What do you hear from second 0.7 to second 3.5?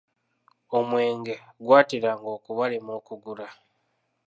Omwenge gwateranga okubalema okugula.